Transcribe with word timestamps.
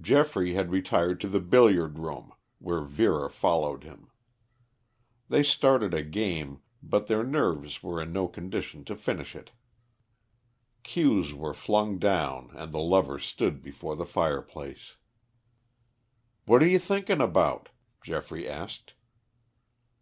Geoffrey 0.00 0.54
had 0.54 0.70
retired 0.70 1.20
to 1.20 1.28
the 1.28 1.40
billiard 1.40 1.98
room, 1.98 2.32
where 2.58 2.80
Vera 2.80 3.28
followed 3.28 3.84
him. 3.84 4.10
They 5.28 5.42
started 5.42 5.92
a 5.92 6.02
game, 6.02 6.62
but 6.82 7.06
their 7.06 7.22
nerves 7.22 7.82
were 7.82 8.00
in 8.00 8.10
no 8.10 8.28
condition 8.28 8.82
to 8.86 8.96
finish 8.96 9.36
it. 9.36 9.50
Cues 10.84 11.34
were 11.34 11.52
flung 11.52 11.98
down 11.98 12.50
and 12.54 12.72
the 12.72 12.78
lovers 12.80 13.26
stood 13.26 13.60
before 13.60 13.94
the 13.94 14.06
fireplace. 14.06 14.96
"What 16.46 16.62
are 16.62 16.66
you 16.68 16.78
thinking 16.78 17.20
about?" 17.20 17.68
Geoffrey 18.00 18.48
asked. 18.48 18.94